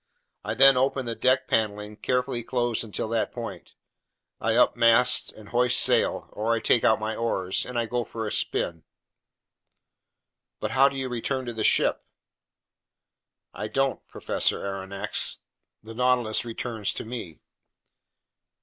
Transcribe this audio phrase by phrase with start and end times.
[0.43, 3.75] I then open the deck paneling, carefully closed until that point;
[4.39, 8.31] I up mast and hoist sail—or I take out my oars—and I go for a
[8.31, 8.83] spin."
[10.59, 12.03] "But how do you return to the ship?"
[13.53, 15.41] "I don't, Professor Aronnax;
[15.83, 17.43] the Nautilus returns to me."